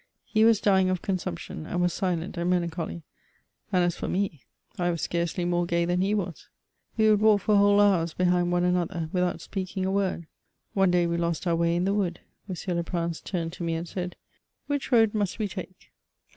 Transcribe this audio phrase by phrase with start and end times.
[0.25, 3.03] He was dying of consumption, and was silent and melancholy:
[3.71, 4.41] and, as for me,
[4.79, 6.47] I was scarcely more gay than he was.
[6.97, 10.25] We would walk for whole hours behind one another without speaking a word.
[10.73, 12.19] One day we lost our way in the wood.
[12.49, 12.55] M.
[12.75, 15.91] Leprince turned to me and said:*' Which road must we take?"